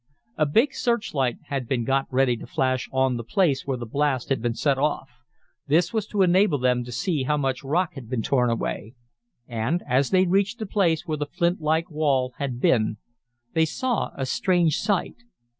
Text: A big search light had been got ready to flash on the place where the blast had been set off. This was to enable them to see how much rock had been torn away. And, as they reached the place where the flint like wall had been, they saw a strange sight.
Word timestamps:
A 0.35 0.47
big 0.47 0.73
search 0.73 1.13
light 1.13 1.37
had 1.49 1.67
been 1.67 1.83
got 1.85 2.11
ready 2.11 2.35
to 2.37 2.47
flash 2.47 2.89
on 2.91 3.17
the 3.17 3.23
place 3.23 3.67
where 3.67 3.77
the 3.77 3.85
blast 3.85 4.29
had 4.29 4.41
been 4.41 4.55
set 4.55 4.79
off. 4.79 5.11
This 5.67 5.93
was 5.93 6.07
to 6.07 6.23
enable 6.23 6.57
them 6.57 6.83
to 6.85 6.91
see 6.91 7.21
how 7.21 7.37
much 7.37 7.63
rock 7.63 7.93
had 7.93 8.09
been 8.09 8.23
torn 8.23 8.49
away. 8.49 8.95
And, 9.47 9.83
as 9.87 10.09
they 10.09 10.25
reached 10.25 10.57
the 10.57 10.65
place 10.65 11.05
where 11.05 11.17
the 11.17 11.27
flint 11.27 11.61
like 11.61 11.91
wall 11.91 12.33
had 12.39 12.59
been, 12.59 12.97
they 13.53 13.65
saw 13.65 14.09
a 14.15 14.25
strange 14.25 14.77
sight. 14.77 15.17